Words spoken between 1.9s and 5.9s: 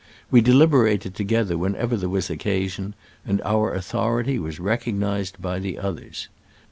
there was occasion, and our authority was recognized by the